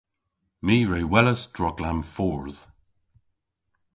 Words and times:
My 0.65 0.77
re 0.91 1.01
welas 1.13 1.41
droglam 1.55 1.99
fordh. 2.13 2.61